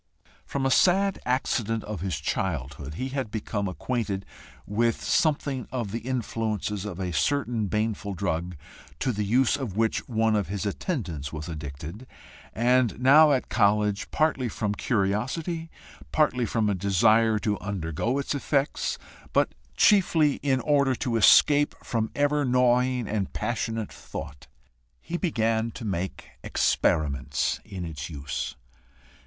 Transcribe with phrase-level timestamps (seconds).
[0.47, 4.25] From a sad accident of his childhood, he had become acquainted
[4.65, 8.55] with something of the influences of a certain baneful drug,
[8.97, 12.07] to the use of which one of his attendants was addicted,
[12.51, 15.69] and now at college, partly from curiosity,
[16.11, 18.97] partly from a desire to undergo its effects,
[19.33, 24.47] but chiefly in order to escape from ever gnawing and passionate thought,
[24.99, 28.55] he began to make EXPERIMENTS in its use.